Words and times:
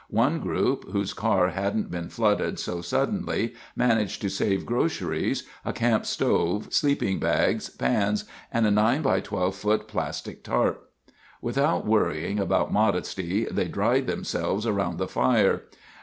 One 0.09 0.39
group, 0.39 0.89
whose 0.93 1.13
car 1.13 1.49
hadn't 1.49 1.91
been 1.91 2.09
flooded 2.09 2.57
so 2.57 2.81
suddenly, 2.81 3.53
managed 3.75 4.19
to 4.23 4.29
save 4.29 4.65
groceries, 4.65 5.43
a 5.63 5.71
camp 5.73 6.07
stove, 6.07 6.73
sleeping 6.73 7.19
bags, 7.19 7.69
pans 7.69 8.25
and 8.51 8.65
a 8.65 8.71
9 8.71 9.03
× 9.03 9.23
12 9.23 9.53
ft. 9.55 9.87
plastic 9.87 10.43
tarp. 10.43 10.89
Without 11.39 11.85
worrying 11.85 12.39
about 12.39 12.73
modesty, 12.73 13.45
they 13.45 13.67
dried 13.67 14.07
themselves 14.07 14.65
around 14.65 14.97
the 14.97 15.07
fire. 15.07 15.65